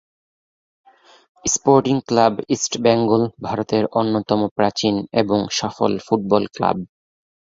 [1.45, 6.77] Sporting Club East Bengal ভারতের অন্যতম প্রাচীন এবং সফল ফুটবল ক্লাব।